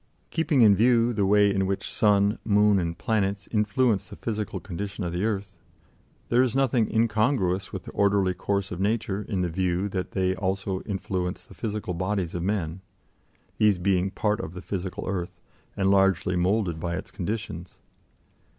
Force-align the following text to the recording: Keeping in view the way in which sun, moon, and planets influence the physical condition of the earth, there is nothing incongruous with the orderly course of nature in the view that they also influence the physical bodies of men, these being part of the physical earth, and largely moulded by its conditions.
Keeping 0.31 0.63
in 0.63 0.75
view 0.75 1.13
the 1.13 1.27
way 1.27 1.53
in 1.53 1.67
which 1.67 1.93
sun, 1.93 2.39
moon, 2.43 2.79
and 2.79 2.97
planets 2.97 3.47
influence 3.51 4.09
the 4.09 4.15
physical 4.15 4.59
condition 4.59 5.03
of 5.03 5.13
the 5.13 5.23
earth, 5.23 5.57
there 6.29 6.41
is 6.41 6.55
nothing 6.55 6.89
incongruous 6.91 7.71
with 7.71 7.83
the 7.83 7.91
orderly 7.91 8.33
course 8.33 8.71
of 8.71 8.79
nature 8.79 9.21
in 9.21 9.41
the 9.41 9.47
view 9.47 9.87
that 9.89 10.13
they 10.13 10.33
also 10.33 10.81
influence 10.87 11.43
the 11.43 11.53
physical 11.53 11.93
bodies 11.93 12.33
of 12.33 12.41
men, 12.41 12.81
these 13.59 13.77
being 13.77 14.09
part 14.09 14.39
of 14.41 14.53
the 14.55 14.61
physical 14.63 15.07
earth, 15.07 15.39
and 15.77 15.91
largely 15.91 16.35
moulded 16.35 16.79
by 16.79 16.95
its 16.95 17.11
conditions. 17.11 17.79